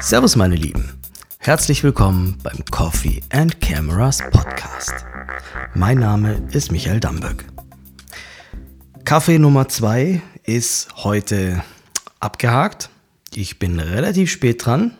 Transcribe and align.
Servus 0.00 0.36
meine 0.36 0.54
Lieben, 0.54 1.00
herzlich 1.38 1.82
willkommen 1.82 2.38
beim 2.42 2.64
Coffee 2.70 3.22
and 3.30 3.60
Cameras 3.60 4.18
Podcast. 4.30 4.92
Mein 5.74 5.98
Name 5.98 6.46
ist 6.52 6.72
Michael 6.72 7.00
Damböck. 7.00 7.44
Kaffee 9.04 9.38
Nummer 9.38 9.68
2 9.68 10.20
ist 10.44 10.88
heute 10.96 11.62
abgehakt. 12.20 12.90
Ich 13.34 13.58
bin 13.58 13.80
relativ 13.80 14.30
spät 14.30 14.66
dran. 14.66 14.96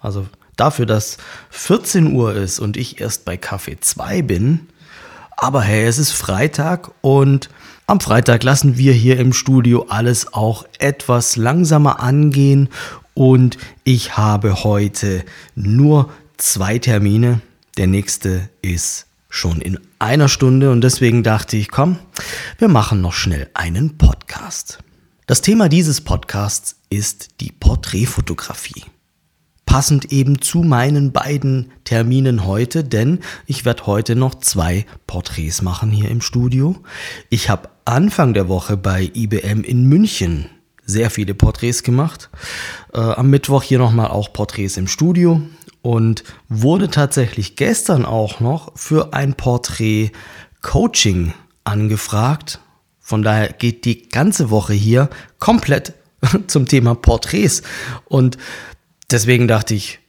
Also 0.00 0.26
dafür, 0.56 0.86
dass 0.86 1.18
14 1.50 2.12
Uhr 2.12 2.34
ist 2.34 2.60
und 2.60 2.76
ich 2.76 3.00
erst 3.00 3.24
bei 3.24 3.36
Kaffee 3.36 3.78
2 3.80 4.22
bin. 4.22 4.68
Aber 5.36 5.60
hey, 5.60 5.84
es 5.84 5.98
ist 5.98 6.12
Freitag 6.12 6.90
und 7.02 7.50
am 7.86 8.00
Freitag 8.00 8.42
lassen 8.42 8.78
wir 8.78 8.92
hier 8.92 9.18
im 9.18 9.32
Studio 9.32 9.86
alles 9.88 10.32
auch 10.32 10.64
etwas 10.78 11.36
langsamer 11.36 12.00
angehen 12.00 12.70
und 13.12 13.58
ich 13.84 14.16
habe 14.16 14.64
heute 14.64 15.24
nur 15.54 16.10
zwei 16.38 16.78
Termine. 16.78 17.40
Der 17.76 17.86
nächste 17.86 18.48
ist 18.62 19.06
schon 19.28 19.60
in 19.60 19.78
einer 19.98 20.28
Stunde 20.28 20.70
und 20.70 20.80
deswegen 20.80 21.22
dachte 21.22 21.56
ich, 21.56 21.70
komm, 21.70 21.98
wir 22.58 22.68
machen 22.68 23.02
noch 23.02 23.12
schnell 23.12 23.50
einen 23.52 23.98
Podcast. 23.98 24.78
Das 25.26 25.42
Thema 25.42 25.68
dieses 25.68 26.00
Podcasts 26.00 26.76
ist 26.88 27.40
die 27.40 27.52
Porträtfotografie. 27.52 28.84
Passend 29.66 30.10
eben 30.12 30.40
zu 30.40 30.62
meinen 30.62 31.12
beiden 31.12 31.72
Terminen 31.84 32.46
heute, 32.46 32.82
denn 32.82 33.20
ich 33.46 33.64
werde 33.64 33.86
heute 33.86 34.16
noch 34.16 34.36
zwei 34.36 34.86
Porträts 35.06 35.60
machen 35.60 35.90
hier 35.90 36.10
im 36.10 36.22
Studio. 36.22 36.76
Ich 37.28 37.50
habe 37.50 37.68
Anfang 37.84 38.32
der 38.32 38.48
Woche 38.48 38.76
bei 38.76 39.10
IBM 39.14 39.62
in 39.62 39.84
München 39.86 40.46
sehr 40.84 41.10
viele 41.10 41.34
Porträts 41.34 41.82
gemacht. 41.82 42.30
Äh, 42.94 43.00
am 43.00 43.28
Mittwoch 43.28 43.62
hier 43.62 43.78
nochmal 43.78 44.08
auch 44.08 44.32
Porträts 44.32 44.76
im 44.76 44.86
Studio 44.86 45.42
und 45.82 46.24
wurde 46.48 46.88
tatsächlich 46.88 47.56
gestern 47.56 48.06
auch 48.06 48.40
noch 48.40 48.72
für 48.78 49.12
ein 49.12 49.34
Porträt 49.34 50.12
Coaching 50.62 51.34
angefragt 51.64 52.60
von 53.06 53.22
daher 53.22 53.52
geht 53.52 53.84
die 53.84 54.08
ganze 54.08 54.50
Woche 54.50 54.72
hier 54.72 55.08
komplett 55.38 55.92
zum 56.48 56.66
Thema 56.66 56.96
Porträts. 56.96 57.62
Und 58.06 58.36
deswegen 59.10 59.48
dachte 59.48 59.74
ich, 59.74 60.00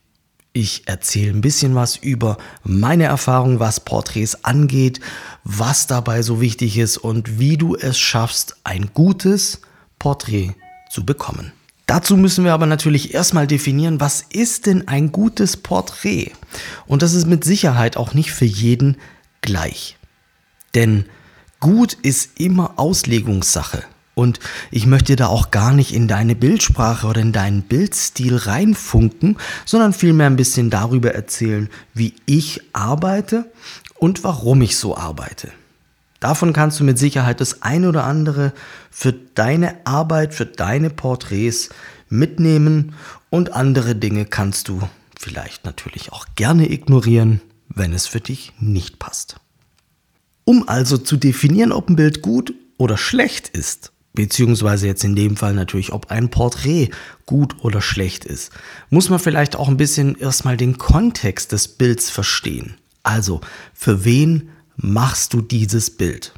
ich 0.53 0.87
erzähle 0.87 1.31
ein 1.31 1.41
bisschen 1.41 1.75
was 1.75 1.97
über 1.97 2.37
meine 2.63 3.03
Erfahrung, 3.03 3.59
was 3.59 3.79
Porträts 3.79 4.43
angeht, 4.43 4.99
was 5.43 5.87
dabei 5.87 6.23
so 6.23 6.41
wichtig 6.41 6.77
ist 6.77 6.97
und 6.97 7.39
wie 7.39 7.57
du 7.57 7.75
es 7.75 7.99
schaffst, 7.99 8.55
ein 8.63 8.89
gutes 8.93 9.61
Porträt 9.99 10.55
zu 10.89 11.05
bekommen. 11.05 11.51
Dazu 11.85 12.17
müssen 12.17 12.43
wir 12.43 12.53
aber 12.53 12.65
natürlich 12.65 13.13
erstmal 13.13 13.47
definieren, 13.47 13.99
was 13.99 14.21
ist 14.21 14.65
denn 14.65 14.87
ein 14.87 15.11
gutes 15.11 15.57
Porträt? 15.57 16.31
Und 16.85 17.01
das 17.01 17.13
ist 17.13 17.27
mit 17.27 17.43
Sicherheit 17.43 17.95
auch 17.95 18.13
nicht 18.13 18.31
für 18.31 18.45
jeden 18.45 18.97
gleich. 19.41 19.97
Denn 20.75 21.05
Gut 21.59 21.93
ist 21.93 22.39
immer 22.39 22.73
Auslegungssache. 22.77 23.83
Und 24.17 24.39
ich 24.71 24.87
möchte 24.87 25.15
da 25.15 25.27
auch 25.27 25.51
gar 25.51 25.73
nicht 25.73 25.93
in 25.93 26.07
deine 26.07 26.33
Bildsprache 26.33 27.05
oder 27.05 27.21
in 27.21 27.33
deinen 27.33 27.61
Bildstil 27.61 28.35
reinfunken, 28.35 29.37
sondern 29.63 29.93
vielmehr 29.93 30.25
ein 30.25 30.37
bisschen 30.37 30.71
darüber 30.71 31.13
erzählen, 31.13 31.69
wie 31.93 32.15
ich 32.25 32.61
arbeite 32.73 33.45
und 33.93 34.23
warum 34.23 34.63
ich 34.63 34.75
so 34.75 34.97
arbeite. 34.97 35.51
Davon 36.19 36.51
kannst 36.51 36.79
du 36.79 36.83
mit 36.83 36.97
Sicherheit 36.97 37.41
das 37.41 37.61
eine 37.61 37.89
oder 37.89 38.05
andere 38.05 38.53
für 38.89 39.13
deine 39.13 39.85
Arbeit, 39.85 40.33
für 40.33 40.47
deine 40.47 40.89
Porträts 40.89 41.69
mitnehmen 42.09 42.95
und 43.29 43.53
andere 43.53 43.93
Dinge 43.93 44.25
kannst 44.25 44.67
du 44.67 44.81
vielleicht 45.15 45.63
natürlich 45.63 46.11
auch 46.11 46.25
gerne 46.33 46.71
ignorieren, 46.71 47.39
wenn 47.69 47.93
es 47.93 48.07
für 48.07 48.19
dich 48.19 48.51
nicht 48.59 48.97
passt. 48.97 49.35
Um 50.43 50.67
also 50.67 50.97
zu 50.97 51.17
definieren, 51.17 51.71
ob 51.71 51.87
ein 51.87 51.95
Bild 51.95 52.23
gut 52.23 52.55
oder 52.79 52.97
schlecht 52.97 53.49
ist, 53.49 53.91
beziehungsweise 54.17 54.87
jetzt 54.87 55.03
in 55.03 55.15
dem 55.15 55.37
Fall 55.37 55.53
natürlich, 55.53 55.93
ob 55.93 56.09
ein 56.09 56.29
Porträt 56.29 56.89
gut 57.27 57.55
oder 57.63 57.81
schlecht 57.81 58.25
ist, 58.25 58.51
muss 58.89 59.11
man 59.11 59.19
vielleicht 59.19 59.55
auch 59.55 59.67
ein 59.67 59.77
bisschen 59.77 60.17
erstmal 60.17 60.57
den 60.57 60.79
Kontext 60.79 61.51
des 61.51 61.67
Bilds 61.67 62.09
verstehen. 62.09 62.77
Also, 63.03 63.41
für 63.75 64.05
wen 64.05 64.49
machst 64.75 65.35
du 65.35 65.41
dieses 65.41 65.91
Bild? 65.91 66.33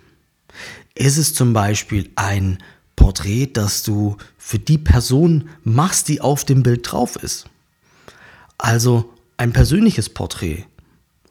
Ist 0.94 1.16
es 1.16 1.34
zum 1.34 1.54
Beispiel 1.54 2.10
ein 2.16 2.58
Porträt, 2.98 3.52
das 3.54 3.84
du 3.84 4.18
für 4.38 4.60
die 4.60 4.78
Person 4.78 5.48
machst, 5.64 6.10
die 6.10 6.20
auf 6.20 6.44
dem 6.44 6.64
Bild 6.64 6.92
drauf 6.92 7.16
ist? 7.16 7.46
Also 8.58 9.14
ein 9.38 9.54
persönliches 9.54 10.10
Porträt? 10.10 10.66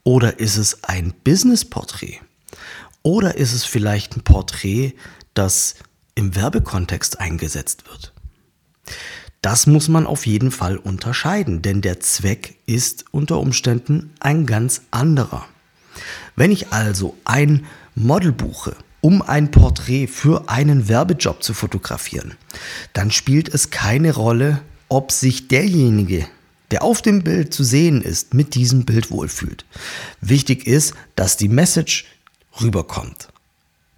Oder 0.02 0.40
ist 0.40 0.56
es 0.56 0.82
ein 0.84 1.12
Business-Porträt? 1.24 2.20
Oder 3.02 3.36
ist 3.36 3.52
es 3.52 3.66
vielleicht 3.66 4.16
ein 4.16 4.24
Porträt, 4.24 4.94
das 5.34 5.74
im 6.18 6.34
Werbekontext 6.34 7.20
eingesetzt 7.20 7.84
wird? 7.88 8.12
Das 9.40 9.68
muss 9.68 9.86
man 9.86 10.04
auf 10.04 10.26
jeden 10.26 10.50
Fall 10.50 10.76
unterscheiden, 10.76 11.62
denn 11.62 11.80
der 11.80 12.00
Zweck 12.00 12.56
ist 12.66 13.04
unter 13.12 13.38
Umständen 13.38 14.10
ein 14.18 14.44
ganz 14.44 14.82
anderer. 14.90 15.46
Wenn 16.34 16.50
ich 16.50 16.72
also 16.72 17.16
ein 17.24 17.66
Model 17.94 18.32
buche, 18.32 18.74
um 19.00 19.22
ein 19.22 19.52
Porträt 19.52 20.08
für 20.08 20.48
einen 20.48 20.88
Werbejob 20.88 21.44
zu 21.44 21.54
fotografieren, 21.54 22.34
dann 22.94 23.12
spielt 23.12 23.48
es 23.54 23.70
keine 23.70 24.12
Rolle, 24.12 24.60
ob 24.88 25.12
sich 25.12 25.46
derjenige, 25.46 26.26
der 26.72 26.82
auf 26.82 27.00
dem 27.00 27.22
Bild 27.22 27.54
zu 27.54 27.62
sehen 27.62 28.02
ist, 28.02 28.34
mit 28.34 28.56
diesem 28.56 28.84
Bild 28.84 29.12
wohlfühlt. 29.12 29.64
Wichtig 30.20 30.66
ist, 30.66 30.94
dass 31.14 31.36
die 31.36 31.48
Message 31.48 32.06
rüberkommt. 32.60 33.28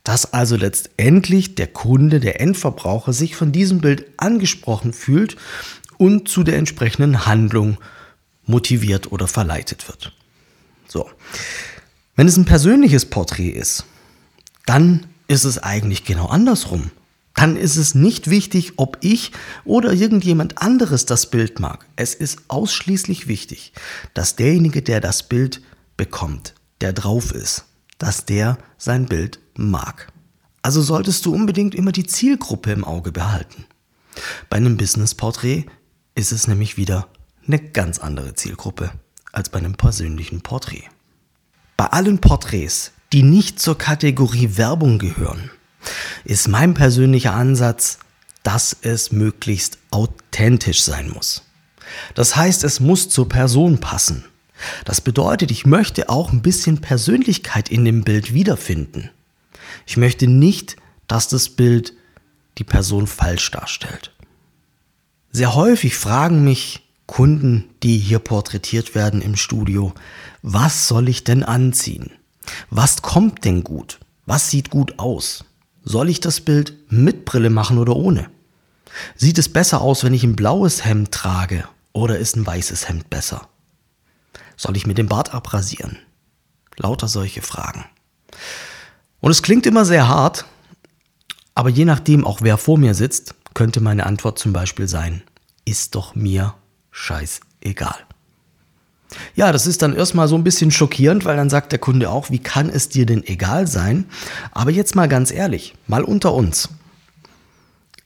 Dass 0.04 0.32
also 0.32 0.56
letztendlich 0.56 1.54
der 1.54 1.66
Kunde, 1.66 2.20
der 2.20 2.40
Endverbraucher 2.40 3.12
sich 3.12 3.36
von 3.36 3.52
diesem 3.52 3.80
Bild 3.80 4.06
angesprochen 4.16 4.92
fühlt 4.92 5.36
und 5.98 6.28
zu 6.28 6.42
der 6.42 6.56
entsprechenden 6.56 7.26
Handlung 7.26 7.78
motiviert 8.46 9.12
oder 9.12 9.28
verleitet 9.28 9.86
wird. 9.88 10.12
So. 10.88 11.08
Wenn 12.16 12.26
es 12.26 12.36
ein 12.36 12.44
persönliches 12.44 13.06
Porträt 13.06 13.50
ist, 13.50 13.84
dann 14.66 15.06
ist 15.28 15.44
es 15.44 15.58
eigentlich 15.58 16.04
genau 16.04 16.26
andersrum. 16.26 16.90
Dann 17.34 17.56
ist 17.56 17.76
es 17.76 17.94
nicht 17.94 18.28
wichtig, 18.28 18.74
ob 18.76 18.98
ich 19.00 19.32
oder 19.64 19.92
irgendjemand 19.92 20.60
anderes 20.60 21.06
das 21.06 21.30
Bild 21.30 21.60
mag. 21.60 21.86
Es 21.96 22.14
ist 22.14 22.38
ausschließlich 22.48 23.28
wichtig, 23.28 23.72
dass 24.12 24.36
derjenige, 24.36 24.82
der 24.82 25.00
das 25.00 25.22
Bild 25.22 25.62
bekommt, 25.96 26.54
der 26.80 26.92
drauf 26.92 27.32
ist, 27.32 27.64
dass 27.98 28.26
der 28.26 28.58
sein 28.76 29.06
Bild 29.06 29.38
mag. 29.68 30.12
Also 30.62 30.82
solltest 30.82 31.26
du 31.26 31.34
unbedingt 31.34 31.74
immer 31.74 31.92
die 31.92 32.06
Zielgruppe 32.06 32.72
im 32.72 32.84
Auge 32.84 33.12
behalten. 33.12 33.64
Bei 34.48 34.56
einem 34.56 34.76
Business-Porträt 34.76 35.66
ist 36.14 36.32
es 36.32 36.48
nämlich 36.48 36.76
wieder 36.76 37.08
eine 37.46 37.58
ganz 37.58 37.98
andere 37.98 38.34
Zielgruppe 38.34 38.92
als 39.32 39.48
bei 39.48 39.58
einem 39.58 39.74
persönlichen 39.74 40.42
Porträt. 40.42 40.84
Bei 41.76 41.86
allen 41.86 42.18
Porträts, 42.18 42.92
die 43.12 43.22
nicht 43.22 43.58
zur 43.58 43.78
Kategorie 43.78 44.56
Werbung 44.56 44.98
gehören, 44.98 45.50
ist 46.24 46.48
mein 46.48 46.74
persönlicher 46.74 47.32
Ansatz, 47.32 47.98
dass 48.42 48.76
es 48.82 49.12
möglichst 49.12 49.78
authentisch 49.90 50.82
sein 50.82 51.10
muss. 51.10 51.42
Das 52.14 52.36
heißt, 52.36 52.64
es 52.64 52.80
muss 52.80 53.08
zur 53.08 53.28
Person 53.28 53.78
passen. 53.78 54.24
Das 54.84 55.00
bedeutet, 55.00 55.50
ich 55.50 55.66
möchte 55.66 56.08
auch 56.08 56.32
ein 56.32 56.42
bisschen 56.42 56.80
Persönlichkeit 56.80 57.70
in 57.70 57.84
dem 57.84 58.04
Bild 58.04 58.34
wiederfinden. 58.34 59.10
Ich 59.86 59.96
möchte 59.96 60.26
nicht, 60.26 60.76
dass 61.06 61.28
das 61.28 61.48
Bild 61.48 61.94
die 62.58 62.64
Person 62.64 63.06
falsch 63.06 63.50
darstellt. 63.50 64.12
Sehr 65.32 65.54
häufig 65.54 65.96
fragen 65.96 66.44
mich 66.44 66.82
Kunden, 67.06 67.68
die 67.82 67.98
hier 67.98 68.20
porträtiert 68.20 68.94
werden 68.94 69.20
im 69.20 69.34
Studio, 69.34 69.92
was 70.42 70.86
soll 70.86 71.08
ich 71.08 71.24
denn 71.24 71.42
anziehen? 71.42 72.12
Was 72.70 73.02
kommt 73.02 73.44
denn 73.44 73.64
gut? 73.64 73.98
Was 74.26 74.50
sieht 74.50 74.70
gut 74.70 74.98
aus? 75.00 75.44
Soll 75.82 76.08
ich 76.08 76.20
das 76.20 76.40
Bild 76.40 76.74
mit 76.88 77.24
Brille 77.24 77.50
machen 77.50 77.78
oder 77.78 77.96
ohne? 77.96 78.30
Sieht 79.16 79.38
es 79.38 79.52
besser 79.52 79.80
aus, 79.80 80.04
wenn 80.04 80.14
ich 80.14 80.22
ein 80.22 80.36
blaues 80.36 80.84
Hemd 80.84 81.10
trage 81.10 81.64
oder 81.92 82.18
ist 82.18 82.36
ein 82.36 82.46
weißes 82.46 82.88
Hemd 82.88 83.10
besser? 83.10 83.48
Soll 84.56 84.76
ich 84.76 84.86
mir 84.86 84.94
den 84.94 85.08
Bart 85.08 85.34
abrasieren? 85.34 85.98
Lauter 86.76 87.08
solche 87.08 87.42
Fragen. 87.42 87.84
Und 89.20 89.30
es 89.30 89.42
klingt 89.42 89.66
immer 89.66 89.84
sehr 89.84 90.08
hart, 90.08 90.46
aber 91.54 91.68
je 91.68 91.84
nachdem 91.84 92.26
auch 92.26 92.40
wer 92.42 92.56
vor 92.56 92.78
mir 92.78 92.94
sitzt, 92.94 93.34
könnte 93.54 93.80
meine 93.80 94.06
Antwort 94.06 94.38
zum 94.38 94.52
Beispiel 94.52 94.88
sein, 94.88 95.22
ist 95.64 95.94
doch 95.94 96.14
mir 96.14 96.54
scheißegal. 96.90 97.96
Ja, 99.34 99.52
das 99.52 99.66
ist 99.66 99.82
dann 99.82 99.94
erstmal 99.94 100.28
so 100.28 100.36
ein 100.36 100.44
bisschen 100.44 100.70
schockierend, 100.70 101.24
weil 101.24 101.36
dann 101.36 101.50
sagt 101.50 101.72
der 101.72 101.80
Kunde 101.80 102.10
auch, 102.10 102.30
wie 102.30 102.38
kann 102.38 102.70
es 102.70 102.88
dir 102.88 103.06
denn 103.06 103.26
egal 103.26 103.66
sein? 103.66 104.06
Aber 104.52 104.70
jetzt 104.70 104.94
mal 104.94 105.08
ganz 105.08 105.32
ehrlich, 105.32 105.74
mal 105.86 106.04
unter 106.04 106.32
uns. 106.32 106.68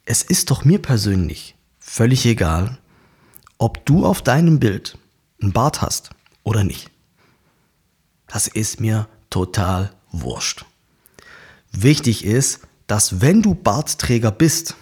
es 0.07 0.23
ist 0.23 0.51
doch 0.51 0.65
mir 0.65 0.81
persönlich 0.81 1.55
völlig 1.79 2.27
egal, 2.27 2.79
ob 3.59 3.87
du 3.87 4.05
auf 4.05 4.23
deinem 4.23 4.59
Bild 4.61 4.99
einen 5.41 5.53
Bart 5.53 5.83
hast 5.83 6.11
oder 6.43 6.65
nicht. 6.65 6.91
Das 8.27 8.49
ist 8.49 8.81
mir 8.81 9.07
total 9.31 9.93
wurscht. 10.11 10.65
Wichtig 11.75 12.25
ist, 12.25 12.61
dass 12.87 13.21
wenn 13.21 13.43
du 13.43 13.55
Bartträger 13.55 14.31
bist, 14.31 14.77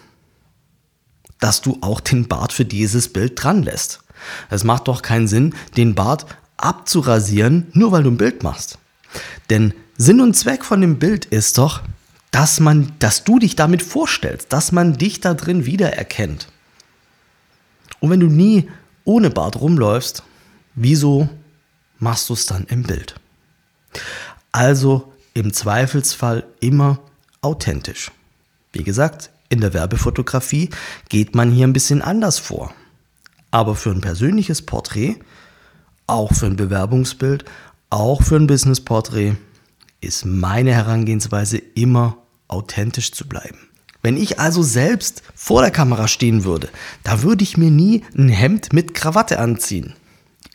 dass 1.39 1.61
du 1.61 1.77
auch 1.81 1.99
den 1.99 2.27
Bart 2.27 2.53
für 2.53 2.65
dieses 2.65 3.11
Bild 3.11 3.43
dran 3.43 3.63
lässt. 3.63 4.01
Es 4.49 4.63
macht 4.63 4.87
doch 4.87 5.01
keinen 5.01 5.27
Sinn, 5.27 5.53
den 5.75 5.95
Bart 5.95 6.25
abzurasieren, 6.55 7.67
nur 7.73 7.91
weil 7.91 8.03
du 8.03 8.11
ein 8.11 8.17
Bild 8.17 8.43
machst. 8.43 8.77
Denn 9.49 9.73
Sinn 9.97 10.21
und 10.21 10.35
Zweck 10.35 10.63
von 10.63 10.79
dem 10.79 10.99
Bild 10.99 11.25
ist 11.25 11.57
doch, 11.57 11.81
dass 12.31 12.59
man, 12.59 12.93
dass 12.99 13.23
du 13.23 13.39
dich 13.39 13.55
damit 13.55 13.83
vorstellst, 13.83 14.53
dass 14.53 14.71
man 14.71 14.97
dich 14.97 15.19
da 15.19 15.33
drin 15.33 15.65
wiedererkennt. 15.65 16.47
Und 17.99 18.09
wenn 18.09 18.19
du 18.19 18.27
nie 18.27 18.69
ohne 19.03 19.29
Bart 19.29 19.59
rumläufst, 19.59 20.23
wieso 20.75 21.29
machst 21.99 22.29
du 22.29 22.33
es 22.33 22.45
dann 22.45 22.65
im 22.65 22.83
Bild? 22.83 23.15
Also 24.51 25.12
im 25.33 25.53
Zweifelsfall 25.53 26.45
immer 26.59 26.99
authentisch. 27.41 28.11
Wie 28.71 28.83
gesagt, 28.83 29.29
in 29.49 29.61
der 29.61 29.73
Werbefotografie 29.73 30.69
geht 31.09 31.35
man 31.35 31.51
hier 31.51 31.67
ein 31.67 31.73
bisschen 31.73 32.01
anders 32.01 32.39
vor. 32.39 32.73
Aber 33.51 33.75
für 33.75 33.91
ein 33.91 34.01
persönliches 34.01 34.63
Porträt, 34.63 35.17
auch 36.07 36.33
für 36.33 36.47
ein 36.47 36.55
Bewerbungsbild, 36.55 37.45
auch 37.89 38.23
für 38.23 38.35
ein 38.35 38.47
Businessporträt 38.47 39.35
ist 40.01 40.25
meine 40.25 40.73
Herangehensweise 40.73 41.57
immer 41.57 42.17
authentisch 42.47 43.11
zu 43.11 43.27
bleiben. 43.27 43.59
Wenn 44.01 44.17
ich 44.17 44.39
also 44.39 44.63
selbst 44.63 45.23
vor 45.35 45.61
der 45.61 45.71
Kamera 45.71 46.07
stehen 46.07 46.43
würde, 46.43 46.69
da 47.03 47.21
würde 47.21 47.43
ich 47.43 47.57
mir 47.57 47.71
nie 47.71 48.03
ein 48.17 48.29
Hemd 48.29 48.73
mit 48.73 48.93
Krawatte 48.93 49.39
anziehen. 49.39 49.93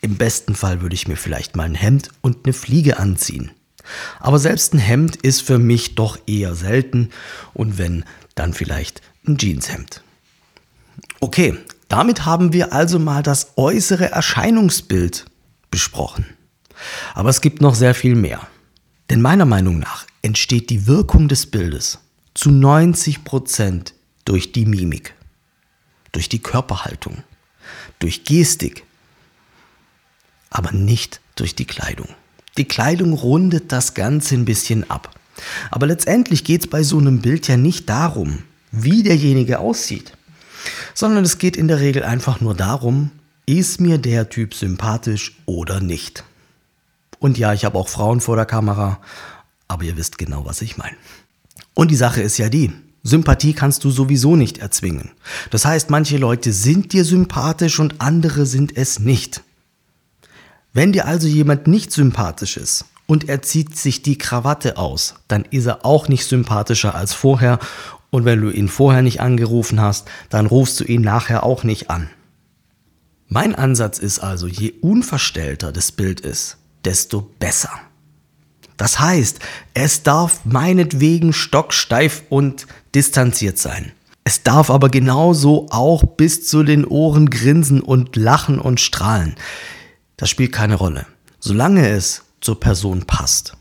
Im 0.01 0.17
besten 0.17 0.55
Fall 0.55 0.81
würde 0.81 0.95
ich 0.95 1.07
mir 1.07 1.15
vielleicht 1.15 1.55
mal 1.55 1.63
ein 1.63 1.75
Hemd 1.75 2.09
und 2.21 2.45
eine 2.45 2.53
Fliege 2.53 2.99
anziehen. 2.99 3.51
Aber 4.19 4.39
selbst 4.39 4.73
ein 4.73 4.79
Hemd 4.79 5.15
ist 5.17 5.41
für 5.41 5.59
mich 5.59 5.95
doch 5.95 6.17
eher 6.27 6.55
selten 6.55 7.09
und 7.53 7.77
wenn, 7.77 8.05
dann 8.35 8.53
vielleicht 8.53 9.01
ein 9.27 9.37
Jeanshemd. 9.37 10.03
Okay, 11.19 11.57
damit 11.87 12.25
haben 12.25 12.53
wir 12.53 12.73
also 12.73 12.99
mal 12.99 13.23
das 13.23 13.53
äußere 13.57 14.11
Erscheinungsbild 14.11 15.25
besprochen. 15.71 16.25
Aber 17.13 17.29
es 17.29 17.41
gibt 17.41 17.61
noch 17.61 17.75
sehr 17.75 17.93
viel 17.93 18.15
mehr. 18.15 18.47
Denn 19.09 19.21
meiner 19.21 19.45
Meinung 19.45 19.79
nach 19.79 20.05
entsteht 20.21 20.69
die 20.69 20.87
Wirkung 20.87 21.27
des 21.27 21.47
Bildes 21.47 21.99
zu 22.33 22.51
90 22.51 23.23
Prozent 23.23 23.93
durch 24.23 24.51
die 24.51 24.65
Mimik, 24.65 25.15
durch 26.11 26.29
die 26.29 26.39
Körperhaltung, 26.39 27.23
durch 27.97 28.23
Gestik, 28.23 28.83
aber 30.49 30.71
nicht 30.71 31.21
durch 31.35 31.55
die 31.55 31.65
Kleidung. 31.65 32.07
Die 32.59 32.65
Kleidung 32.65 33.13
rundet 33.13 33.71
das 33.71 33.93
Ganze 33.93 34.35
ein 34.35 34.43
bisschen 34.43 34.89
ab. 34.91 35.15
Aber 35.71 35.87
letztendlich 35.87 36.43
geht 36.43 36.61
es 36.61 36.69
bei 36.69 36.83
so 36.83 36.97
einem 36.97 37.21
Bild 37.21 37.47
ja 37.47 37.55
nicht 37.55 37.87
darum, 37.87 38.39
wie 38.71 39.01
derjenige 39.01 39.59
aussieht, 39.59 40.11
sondern 40.93 41.23
es 41.23 41.37
geht 41.37 41.55
in 41.55 41.69
der 41.69 41.79
Regel 41.79 42.03
einfach 42.03 42.41
nur 42.41 42.53
darum, 42.53 43.11
ist 43.45 43.79
mir 43.79 43.97
der 43.97 44.29
Typ 44.29 44.53
sympathisch 44.53 45.37
oder 45.45 45.79
nicht. 45.79 46.25
Und 47.19 47.37
ja, 47.37 47.53
ich 47.53 47.63
habe 47.63 47.77
auch 47.77 47.87
Frauen 47.87 48.19
vor 48.19 48.35
der 48.35 48.45
Kamera, 48.45 48.99
aber 49.69 49.85
ihr 49.85 49.95
wisst 49.95 50.17
genau, 50.17 50.45
was 50.45 50.61
ich 50.61 50.77
meine. 50.77 50.97
Und 51.73 51.91
die 51.91 51.95
Sache 51.95 52.21
ist 52.21 52.37
ja 52.37 52.49
die, 52.49 52.73
Sympathie 53.03 53.53
kannst 53.53 53.85
du 53.85 53.89
sowieso 53.89 54.35
nicht 54.35 54.57
erzwingen. 54.57 55.11
Das 55.49 55.63
heißt, 55.63 55.89
manche 55.89 56.17
Leute 56.17 56.51
sind 56.51 56.91
dir 56.91 57.05
sympathisch 57.05 57.79
und 57.79 58.01
andere 58.01 58.45
sind 58.45 58.75
es 58.75 58.99
nicht. 58.99 59.43
Wenn 60.73 60.91
dir 60.91 61.07
also 61.07 61.27
jemand 61.27 61.67
nicht 61.67 61.91
sympathisch 61.91 62.57
ist 62.57 62.85
und 63.07 63.27
er 63.27 63.41
zieht 63.41 63.75
sich 63.75 64.03
die 64.03 64.17
Krawatte 64.17 64.77
aus, 64.77 65.15
dann 65.27 65.45
ist 65.45 65.65
er 65.65 65.85
auch 65.85 66.07
nicht 66.07 66.25
sympathischer 66.25 66.93
als 66.93 67.13
vorher. 67.13 67.59
Und 68.11 68.25
wenn 68.25 68.41
du 68.41 68.49
ihn 68.51 68.67
vorher 68.67 69.01
nicht 69.01 69.19
angerufen 69.21 69.81
hast, 69.81 70.07
dann 70.29 70.45
rufst 70.45 70.79
du 70.79 70.83
ihn 70.83 71.01
nachher 71.01 71.43
auch 71.43 71.63
nicht 71.63 71.89
an. 71.89 72.09
Mein 73.27 73.53
Ansatz 73.53 73.99
ist 73.99 74.19
also, 74.19 74.47
je 74.47 74.73
unverstellter 74.81 75.71
das 75.71 75.91
Bild 75.91 76.21
ist, 76.21 76.57
desto 76.85 77.21
besser. 77.39 77.71
Das 78.77 78.99
heißt, 78.99 79.39
es 79.73 80.03
darf 80.03 80.45
meinetwegen 80.45 81.33
stocksteif 81.33 82.23
und 82.29 82.65
distanziert 82.95 83.57
sein. 83.57 83.91
Es 84.23 84.43
darf 84.43 84.69
aber 84.69 84.89
genauso 84.89 85.67
auch 85.69 86.03
bis 86.03 86.47
zu 86.47 86.63
den 86.63 86.85
Ohren 86.85 87.29
grinsen 87.29 87.81
und 87.81 88.15
lachen 88.15 88.59
und 88.59 88.79
strahlen. 88.79 89.35
Das 90.19 90.29
spielt 90.29 90.51
keine 90.51 90.75
Rolle, 90.75 91.05
solange 91.39 91.87
es 91.87 92.23
zur 92.41 92.59
Person 92.59 93.05
passt. 93.05 93.53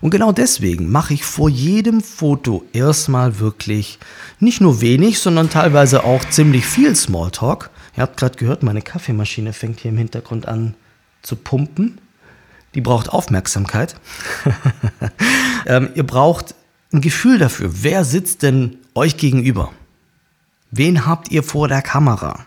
Und 0.00 0.10
genau 0.10 0.32
deswegen 0.32 0.90
mache 0.90 1.12
ich 1.12 1.24
vor 1.24 1.50
jedem 1.50 2.00
Foto 2.00 2.64
erstmal 2.72 3.38
wirklich 3.38 3.98
nicht 4.40 4.62
nur 4.62 4.80
wenig, 4.80 5.18
sondern 5.18 5.50
teilweise 5.50 6.04
auch 6.04 6.24
ziemlich 6.30 6.64
viel 6.64 6.96
Smalltalk. 6.96 7.68
Ihr 7.94 8.02
habt 8.02 8.16
gerade 8.16 8.38
gehört, 8.38 8.62
meine 8.62 8.80
Kaffeemaschine 8.80 9.52
fängt 9.52 9.80
hier 9.80 9.90
im 9.90 9.98
Hintergrund 9.98 10.48
an 10.48 10.74
zu 11.20 11.36
pumpen. 11.36 12.00
Die 12.74 12.80
braucht 12.80 13.10
Aufmerksamkeit. 13.10 13.96
ähm, 15.66 15.90
ihr 15.94 16.06
braucht 16.06 16.54
ein 16.94 17.02
Gefühl 17.02 17.38
dafür, 17.38 17.70
wer 17.82 18.06
sitzt 18.06 18.42
denn 18.42 18.78
euch 18.94 19.18
gegenüber? 19.18 19.70
Wen 20.70 21.04
habt 21.04 21.30
ihr 21.30 21.42
vor 21.42 21.68
der 21.68 21.82
Kamera? 21.82 22.46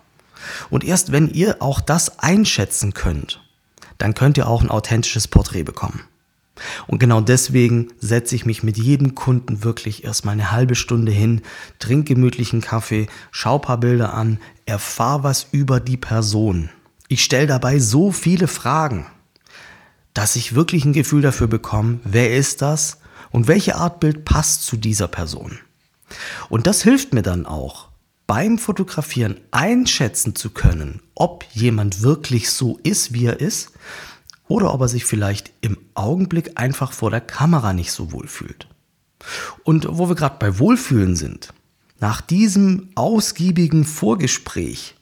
Und 0.69 0.83
erst 0.83 1.11
wenn 1.11 1.29
ihr 1.29 1.61
auch 1.61 1.81
das 1.81 2.19
einschätzen 2.19 2.93
könnt, 2.93 3.41
dann 3.97 4.13
könnt 4.13 4.37
ihr 4.37 4.47
auch 4.47 4.61
ein 4.61 4.69
authentisches 4.69 5.27
Porträt 5.27 5.63
bekommen. 5.63 6.01
Und 6.87 6.99
genau 6.99 7.21
deswegen 7.21 7.91
setze 7.99 8.35
ich 8.35 8.45
mich 8.45 8.63
mit 8.63 8.77
jedem 8.77 9.15
Kunden 9.15 9.63
wirklich 9.63 10.03
erstmal 10.03 10.33
eine 10.33 10.51
halbe 10.51 10.75
Stunde 10.75 11.11
hin, 11.11 11.41
trinke 11.79 12.13
gemütlichen 12.13 12.61
Kaffee, 12.61 13.07
schau 13.31 13.59
paar 13.59 13.79
Bilder 13.79 14.13
an, 14.13 14.39
erfahre 14.65 15.23
was 15.23 15.47
über 15.51 15.79
die 15.79 15.97
Person. 15.97 16.69
Ich 17.07 17.23
stelle 17.23 17.47
dabei 17.47 17.79
so 17.79 18.11
viele 18.11 18.47
Fragen, 18.47 19.05
dass 20.13 20.37
ich 20.37 20.55
wirklich 20.55 20.85
ein 20.85 20.93
Gefühl 20.93 21.21
dafür 21.21 21.47
bekomme, 21.47 21.99
wer 22.03 22.35
ist 22.35 22.61
das 22.61 22.99
und 23.31 23.47
welche 23.47 23.75
Art 23.75 23.99
Bild 23.99 24.23
passt 24.23 24.65
zu 24.65 24.77
dieser 24.77 25.09
Person. 25.09 25.59
Und 26.49 26.67
das 26.67 26.83
hilft 26.83 27.13
mir 27.13 27.21
dann 27.21 27.45
auch, 27.45 27.89
beim 28.27 28.57
Fotografieren 28.57 29.39
einschätzen 29.51 30.35
zu 30.35 30.49
können, 30.49 31.01
ob 31.13 31.45
jemand 31.53 32.01
wirklich 32.01 32.49
so 32.49 32.79
ist, 32.83 33.13
wie 33.13 33.25
er 33.25 33.39
ist, 33.39 33.71
oder 34.47 34.73
ob 34.73 34.81
er 34.81 34.87
sich 34.87 35.05
vielleicht 35.05 35.51
im 35.61 35.77
Augenblick 35.93 36.51
einfach 36.55 36.91
vor 36.91 37.11
der 37.11 37.21
Kamera 37.21 37.73
nicht 37.73 37.91
so 37.91 38.11
wohl 38.11 38.27
fühlt. 38.27 38.67
Und 39.63 39.87
wo 39.89 40.07
wir 40.07 40.15
gerade 40.15 40.37
bei 40.39 40.59
Wohlfühlen 40.59 41.15
sind, 41.15 41.53
nach 41.99 42.21
diesem 42.21 42.89
ausgiebigen 42.95 43.85
Vorgespräch 43.85 44.95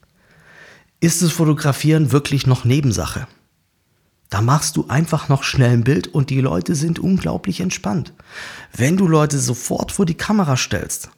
ist 1.00 1.22
das 1.22 1.32
Fotografieren 1.32 2.12
wirklich 2.12 2.48
noch 2.48 2.64
Nebensache. 2.64 3.28
Da 4.30 4.42
machst 4.42 4.78
du 4.78 4.86
einfach 4.88 5.30
noch 5.30 5.44
schnell 5.44 5.72
ein 5.72 5.84
Bild 5.84 6.08
und 6.08 6.30
die 6.30 6.42
Leute 6.42 6.76
sind 6.76 6.98
unglaublich 6.98 7.60
entspannt. 7.60 8.14
Wenn 8.72 8.98
du 8.98 9.08
Leute 9.08 9.38
sofort 9.38 9.92
vor 9.92 10.06
die 10.06 10.18
Kamera 10.18 10.56
stellst, 10.58 11.10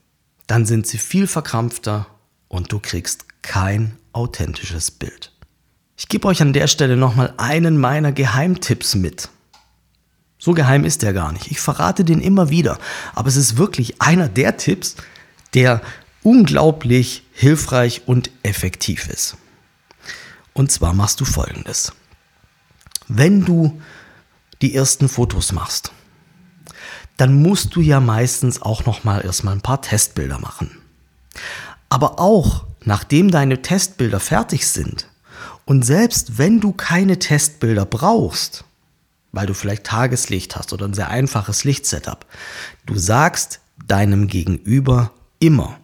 dann 0.48 0.66
sind 0.66 0.88
sie 0.88 0.98
viel 0.98 1.28
verkrampfter 1.28 2.08
und 2.48 2.72
du 2.72 2.80
kriegst 2.80 3.26
kein 3.42 3.98
authentisches 4.14 4.92
Bild. 4.92 5.32
Ich 5.98 6.08
gebe 6.10 6.28
euch 6.28 6.42
an 6.42 6.54
der 6.54 6.68
Stelle 6.68 6.98
nochmal 6.98 7.34
einen 7.38 7.78
meiner 7.78 8.12
Geheimtipps 8.12 8.96
mit. 8.96 9.30
So 10.38 10.54
geheim 10.54 10.84
ist 10.84 11.02
der 11.02 11.14
gar 11.14 11.32
nicht. 11.32 11.50
Ich 11.50 11.60
verrate 11.60 12.04
den 12.04 12.22
immer 12.22 12.50
wieder. 12.50 12.78
Aber 13.14 13.30
es 13.30 13.36
ist 13.36 13.58
wirklich 13.58 14.02
einer 14.02 14.28
der 14.28 14.58
Tipps, 14.58 14.96
der 15.54 15.82
unglaublich 16.22 17.24
hilfreich 17.32 18.04
und 18.06 18.30
effektiv 18.44 19.08
ist. 19.08 19.38
Und 20.54 20.72
zwar 20.72 20.94
machst 20.94 21.22
du 21.22 21.26
folgendes. 21.26 21.94
Wenn 23.08 23.46
du 23.46 23.82
die 24.62 24.76
ersten 24.76 25.10
Fotos 25.10 25.52
machst, 25.52 25.92
dann 27.18 27.42
musst 27.42 27.76
du 27.76 27.82
ja 27.82 28.00
meistens 28.00 28.62
auch 28.62 28.86
noch 28.86 29.04
mal 29.04 29.24
erstmal 29.24 29.54
ein 29.54 29.62
paar 29.62 29.82
Testbilder 29.82 30.40
machen. 30.40 30.78
Aber 31.90 32.20
auch 32.20 32.66
nachdem 32.84 33.32
deine 33.32 33.62
Testbilder 33.62 34.20
fertig 34.20 34.68
sind 34.68 35.08
und 35.66 35.84
selbst 35.84 36.38
wenn 36.38 36.60
du 36.60 36.72
keine 36.72 37.20
Testbilder 37.20 37.86
brauchst, 37.86 38.64
weil 39.32 39.48
du 39.48 39.54
vielleicht 39.54 39.86
Tageslicht 39.86 40.56
hast 40.56 40.72
oder 40.72 40.86
ein 40.86 40.94
sehr 40.94 41.10
einfaches 41.10 41.64
Lichtsetup, 41.64 42.26
du 42.86 42.98
sagst 42.98 43.60
deinem 43.88 44.28
Gegenüber 44.28 45.12
immer, 45.40 45.78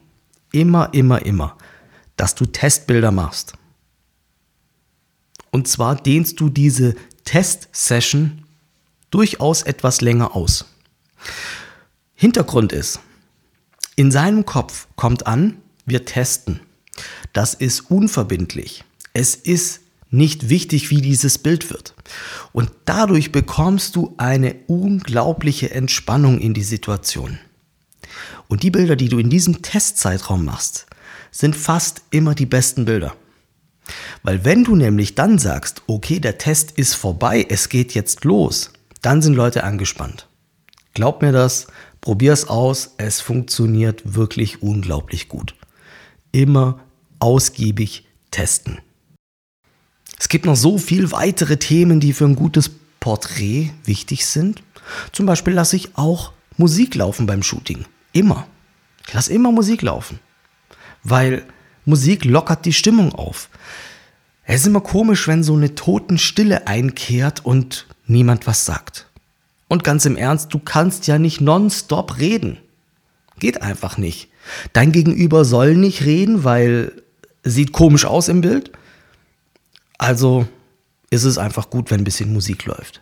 immer, 0.51 0.93
immer, 0.93 1.25
immer, 1.25 1.57
dass 2.15 2.35
du 2.35 2.45
Testbilder 2.45 3.11
machst. 3.11 3.53
Und 5.51 5.67
zwar 5.67 5.95
dehnst 5.95 6.39
du 6.39 6.49
diese 6.49 6.95
Testsession 7.25 8.43
durchaus 9.09 9.63
etwas 9.63 10.01
länger 10.01 10.35
aus. 10.35 10.65
Hintergrund 12.21 12.71
ist, 12.71 12.99
In 13.95 14.11
seinem 14.11 14.45
Kopf 14.45 14.87
kommt 14.95 15.25
an, 15.25 15.57
wir 15.87 16.05
testen. 16.05 16.59
Das 17.33 17.55
ist 17.55 17.89
unverbindlich. 17.89 18.83
Es 19.11 19.33
ist 19.33 19.81
nicht 20.11 20.47
wichtig, 20.47 20.91
wie 20.91 21.01
dieses 21.01 21.39
Bild 21.39 21.71
wird. 21.71 21.95
Und 22.53 22.69
dadurch 22.85 23.31
bekommst 23.31 23.95
du 23.95 24.13
eine 24.17 24.53
unglaubliche 24.67 25.71
Entspannung 25.71 26.39
in 26.39 26.53
die 26.53 26.61
Situation. 26.61 27.39
Und 28.47 28.61
die 28.61 28.69
Bilder, 28.69 28.95
die 28.95 29.09
du 29.09 29.17
in 29.17 29.31
diesem 29.31 29.63
Testzeitraum 29.63 30.45
machst, 30.45 30.85
sind 31.31 31.55
fast 31.55 32.03
immer 32.11 32.35
die 32.35 32.45
besten 32.45 32.85
Bilder. 32.85 33.15
Weil 34.21 34.45
wenn 34.45 34.63
du 34.63 34.75
nämlich 34.75 35.15
dann 35.15 35.39
sagst, 35.39 35.81
okay, 35.87 36.19
der 36.19 36.37
Test 36.37 36.69
ist 36.69 36.93
vorbei, 36.93 37.47
es 37.49 37.67
geht 37.67 37.95
jetzt 37.95 38.25
los, 38.25 38.71
dann 39.01 39.23
sind 39.23 39.33
Leute 39.33 39.63
angespannt. 39.63 40.27
Glaub 40.93 41.21
mir 41.21 41.31
das, 41.31 41.67
probier 42.01 42.33
es 42.33 42.47
aus, 42.47 42.95
es 42.97 43.21
funktioniert 43.21 44.15
wirklich 44.15 44.61
unglaublich 44.61 45.29
gut. 45.29 45.55
Immer 46.31 46.79
ausgiebig 47.19 48.07
testen. 48.31 48.79
Es 50.19 50.29
gibt 50.29 50.45
noch 50.45 50.55
so 50.55 50.77
viel 50.77 51.11
weitere 51.11 51.57
Themen, 51.57 51.99
die 51.99 52.13
für 52.13 52.25
ein 52.25 52.35
gutes 52.35 52.69
Porträt 52.99 53.71
wichtig 53.85 54.25
sind. 54.25 54.63
Zum 55.11 55.25
Beispiel 55.25 55.53
lasse 55.53 55.75
ich 55.75 55.97
auch 55.97 56.33
Musik 56.57 56.95
laufen 56.95 57.25
beim 57.25 57.43
Shooting. 57.43 57.85
Immer. 58.13 58.47
Ich 59.07 59.13
lasse 59.13 59.33
immer 59.33 59.51
Musik 59.51 59.81
laufen. 59.81 60.19
Weil 61.03 61.43
Musik 61.85 62.25
lockert 62.25 62.65
die 62.65 62.73
Stimmung 62.73 63.13
auf. 63.13 63.49
Es 64.43 64.61
ist 64.61 64.67
immer 64.67 64.81
komisch, 64.81 65.27
wenn 65.27 65.43
so 65.43 65.55
eine 65.55 65.75
Totenstille 65.75 66.67
einkehrt 66.67 67.45
und 67.45 67.87
niemand 68.05 68.45
was 68.47 68.65
sagt. 68.65 69.07
Und 69.71 69.85
ganz 69.85 70.05
im 70.05 70.17
Ernst, 70.17 70.53
du 70.53 70.59
kannst 70.59 71.07
ja 71.07 71.17
nicht 71.17 71.39
nonstop 71.39 72.19
reden. 72.19 72.57
Geht 73.39 73.61
einfach 73.61 73.97
nicht. 73.97 74.27
Dein 74.73 74.91
Gegenüber 74.91 75.45
soll 75.45 75.77
nicht 75.77 76.03
reden, 76.03 76.43
weil 76.43 76.91
sieht 77.45 77.71
komisch 77.71 78.03
aus 78.03 78.27
im 78.27 78.41
Bild. 78.41 78.73
Also 79.97 80.45
ist 81.09 81.23
es 81.23 81.37
einfach 81.37 81.69
gut, 81.69 81.89
wenn 81.89 82.01
ein 82.01 82.03
bisschen 82.03 82.33
Musik 82.33 82.65
läuft. 82.65 83.01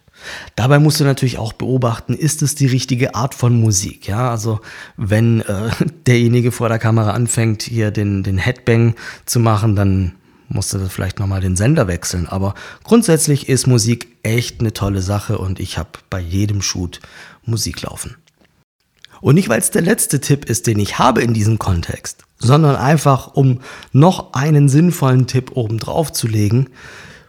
Dabei 0.55 0.77
musst 0.77 0.99
du 0.99 1.05
natürlich 1.05 1.39
auch 1.39 1.53
beobachten, 1.53 2.13
ist 2.13 2.43
es 2.43 2.53
die 2.53 2.67
richtige 2.67 3.15
Art 3.15 3.33
von 3.33 3.59
Musik? 3.59 4.07
Ja, 4.07 4.29
also 4.29 4.59
wenn 4.95 5.41
äh, 5.41 5.71
derjenige 6.05 6.51
vor 6.51 6.69
der 6.69 6.77
Kamera 6.77 7.13
anfängt, 7.13 7.63
hier 7.63 7.89
den, 7.89 8.21
den 8.21 8.37
Headbang 8.37 8.93
zu 9.25 9.39
machen, 9.39 9.75
dann 9.75 10.18
musste 10.49 10.89
vielleicht 10.89 11.19
nochmal 11.19 11.41
den 11.41 11.55
Sender 11.55 11.87
wechseln. 11.87 12.27
Aber 12.27 12.55
grundsätzlich 12.83 13.47
ist 13.47 13.67
Musik 13.67 14.07
echt 14.23 14.59
eine 14.59 14.73
tolle 14.73 15.01
Sache 15.01 15.37
und 15.37 15.59
ich 15.59 15.77
habe 15.77 15.91
bei 16.09 16.19
jedem 16.19 16.61
Shoot 16.61 16.99
Musik 17.45 17.81
laufen. 17.83 18.17
Und 19.21 19.35
nicht, 19.35 19.49
weil 19.49 19.59
es 19.59 19.71
der 19.71 19.81
letzte 19.81 20.21
Tipp 20.21 20.45
ist, 20.45 20.67
den 20.67 20.79
ich 20.79 20.97
habe 20.97 21.21
in 21.21 21.33
diesem 21.33 21.59
Kontext, 21.59 22.23
sondern 22.37 22.75
einfach, 22.75 23.35
um 23.35 23.59
noch 23.91 24.33
einen 24.33 24.69
sinnvollen 24.69 25.27
Tipp 25.27 25.51
obendrauf 25.55 26.11
zu 26.11 26.27
legen, 26.27 26.69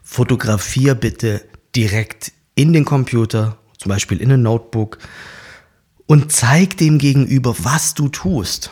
fotografier 0.03 0.95
bitte 0.95 1.43
direkt 1.75 2.33
in 2.55 2.73
den 2.73 2.85
Computer, 2.85 3.59
zum 3.77 3.91
Beispiel 3.91 4.21
in 4.21 4.31
ein 4.31 4.43
Notebook, 4.43 4.99
und 6.07 6.33
zeig 6.33 6.77
dem 6.77 6.99
Gegenüber, 6.99 7.55
was 7.59 7.95
du 7.95 8.09
tust. 8.09 8.71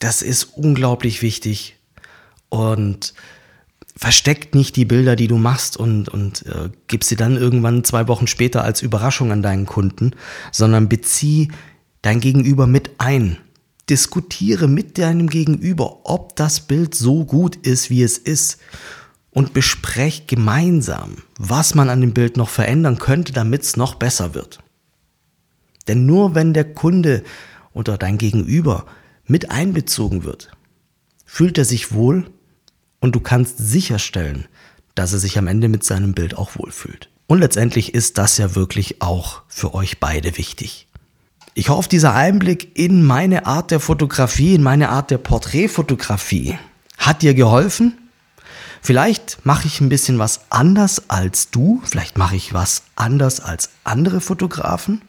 Das 0.00 0.22
ist 0.22 0.44
unglaublich 0.44 1.22
wichtig 1.22 1.76
und 2.54 3.14
versteckt 3.96 4.54
nicht 4.54 4.76
die 4.76 4.84
Bilder, 4.84 5.16
die 5.16 5.26
du 5.26 5.38
machst 5.38 5.76
und, 5.76 6.08
und 6.08 6.46
äh, 6.46 6.70
gib 6.86 7.02
sie 7.02 7.16
dann 7.16 7.36
irgendwann 7.36 7.82
zwei 7.82 8.06
Wochen 8.06 8.28
später 8.28 8.62
als 8.62 8.80
Überraschung 8.80 9.32
an 9.32 9.42
deinen 9.42 9.66
Kunden, 9.66 10.12
sondern 10.52 10.88
bezieh 10.88 11.50
dein 12.02 12.20
Gegenüber 12.20 12.68
mit 12.68 12.92
ein. 12.98 13.38
Diskutiere 13.90 14.68
mit 14.68 14.98
deinem 14.98 15.28
Gegenüber, 15.28 16.02
ob 16.04 16.36
das 16.36 16.60
Bild 16.60 16.94
so 16.94 17.24
gut 17.24 17.56
ist, 17.56 17.90
wie 17.90 18.04
es 18.04 18.18
ist. 18.18 18.58
Und 19.30 19.52
besprech 19.52 20.28
gemeinsam, 20.28 21.16
was 21.38 21.74
man 21.74 21.90
an 21.90 22.00
dem 22.00 22.14
Bild 22.14 22.36
noch 22.36 22.48
verändern 22.48 23.00
könnte, 23.00 23.32
damit 23.32 23.62
es 23.62 23.76
noch 23.76 23.96
besser 23.96 24.32
wird. 24.32 24.60
Denn 25.88 26.06
nur 26.06 26.36
wenn 26.36 26.54
der 26.54 26.72
Kunde 26.72 27.24
oder 27.72 27.98
dein 27.98 28.16
Gegenüber 28.16 28.86
mit 29.26 29.50
einbezogen 29.50 30.22
wird, 30.22 30.52
fühlt 31.26 31.58
er 31.58 31.64
sich 31.64 31.92
wohl 31.92 32.30
und 33.04 33.14
du 33.14 33.20
kannst 33.20 33.58
sicherstellen, 33.58 34.46
dass 34.94 35.12
er 35.12 35.18
sich 35.18 35.36
am 35.36 35.46
Ende 35.46 35.68
mit 35.68 35.84
seinem 35.84 36.14
Bild 36.14 36.38
auch 36.38 36.52
wohlfühlt. 36.56 37.10
Und 37.26 37.40
letztendlich 37.40 37.92
ist 37.92 38.16
das 38.16 38.38
ja 38.38 38.54
wirklich 38.54 39.02
auch 39.02 39.42
für 39.46 39.74
euch 39.74 40.00
beide 40.00 40.38
wichtig. 40.38 40.88
Ich 41.52 41.68
hoffe, 41.68 41.90
dieser 41.90 42.14
Einblick 42.14 42.78
in 42.78 43.04
meine 43.04 43.44
Art 43.44 43.70
der 43.70 43.80
Fotografie, 43.80 44.54
in 44.54 44.62
meine 44.62 44.88
Art 44.88 45.10
der 45.10 45.18
Porträtfotografie 45.18 46.58
hat 46.96 47.20
dir 47.20 47.34
geholfen. 47.34 47.92
Vielleicht 48.80 49.44
mache 49.44 49.66
ich 49.66 49.82
ein 49.82 49.90
bisschen 49.90 50.18
was 50.18 50.40
anders 50.48 51.10
als 51.10 51.50
du, 51.50 51.82
vielleicht 51.84 52.16
mache 52.16 52.36
ich 52.36 52.54
was 52.54 52.84
anders 52.96 53.40
als 53.40 53.68
andere 53.84 54.22
Fotografen. 54.22 55.02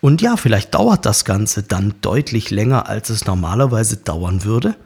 Und 0.00 0.22
ja, 0.22 0.38
vielleicht 0.38 0.74
dauert 0.74 1.04
das 1.04 1.26
Ganze 1.26 1.62
dann 1.62 1.92
deutlich 2.00 2.48
länger, 2.48 2.88
als 2.88 3.10
es 3.10 3.26
normalerweise 3.26 3.98
dauern 3.98 4.44
würde. 4.44 4.76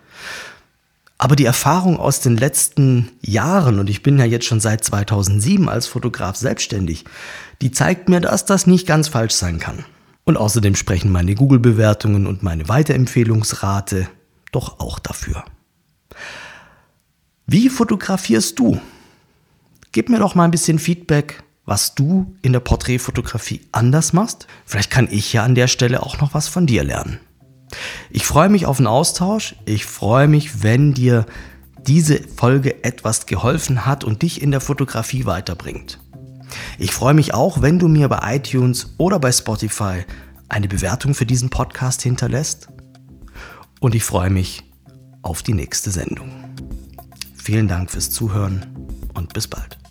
Aber 1.22 1.36
die 1.36 1.44
Erfahrung 1.44 2.00
aus 2.00 2.18
den 2.18 2.36
letzten 2.36 3.12
Jahren, 3.20 3.78
und 3.78 3.88
ich 3.88 4.02
bin 4.02 4.18
ja 4.18 4.24
jetzt 4.24 4.44
schon 4.44 4.58
seit 4.58 4.82
2007 4.82 5.68
als 5.68 5.86
Fotograf 5.86 6.34
selbstständig, 6.34 7.04
die 7.60 7.70
zeigt 7.70 8.08
mir, 8.08 8.20
dass 8.20 8.44
das 8.44 8.66
nicht 8.66 8.88
ganz 8.88 9.06
falsch 9.06 9.34
sein 9.34 9.60
kann. 9.60 9.84
Und 10.24 10.36
außerdem 10.36 10.74
sprechen 10.74 11.12
meine 11.12 11.36
Google-Bewertungen 11.36 12.26
und 12.26 12.42
meine 12.42 12.68
Weiterempfehlungsrate 12.68 14.08
doch 14.50 14.80
auch 14.80 14.98
dafür. 14.98 15.44
Wie 17.46 17.68
fotografierst 17.68 18.58
du? 18.58 18.80
Gib 19.92 20.08
mir 20.08 20.18
doch 20.18 20.34
mal 20.34 20.46
ein 20.46 20.50
bisschen 20.50 20.80
Feedback, 20.80 21.44
was 21.64 21.94
du 21.94 22.34
in 22.42 22.52
der 22.52 22.58
Porträtfotografie 22.58 23.60
anders 23.70 24.12
machst. 24.12 24.48
Vielleicht 24.66 24.90
kann 24.90 25.06
ich 25.08 25.32
ja 25.32 25.44
an 25.44 25.54
der 25.54 25.68
Stelle 25.68 26.02
auch 26.02 26.20
noch 26.20 26.34
was 26.34 26.48
von 26.48 26.66
dir 26.66 26.82
lernen. 26.82 27.20
Ich 28.10 28.26
freue 28.26 28.48
mich 28.48 28.66
auf 28.66 28.76
den 28.76 28.86
Austausch. 28.86 29.56
Ich 29.64 29.86
freue 29.86 30.28
mich, 30.28 30.62
wenn 30.62 30.94
dir 30.94 31.26
diese 31.86 32.20
Folge 32.36 32.84
etwas 32.84 33.26
geholfen 33.26 33.86
hat 33.86 34.04
und 34.04 34.22
dich 34.22 34.42
in 34.42 34.50
der 34.50 34.60
Fotografie 34.60 35.26
weiterbringt. 35.26 35.98
Ich 36.78 36.92
freue 36.92 37.14
mich 37.14 37.34
auch, 37.34 37.62
wenn 37.62 37.78
du 37.78 37.88
mir 37.88 38.08
bei 38.08 38.36
iTunes 38.36 38.94
oder 38.98 39.18
bei 39.18 39.32
Spotify 39.32 40.04
eine 40.48 40.68
Bewertung 40.68 41.14
für 41.14 41.26
diesen 41.26 41.50
Podcast 41.50 42.02
hinterlässt. 42.02 42.68
Und 43.80 43.94
ich 43.94 44.04
freue 44.04 44.30
mich 44.30 44.62
auf 45.22 45.42
die 45.42 45.54
nächste 45.54 45.90
Sendung. 45.90 46.30
Vielen 47.36 47.68
Dank 47.68 47.90
fürs 47.90 48.10
Zuhören 48.10 48.66
und 49.14 49.32
bis 49.32 49.48
bald. 49.48 49.81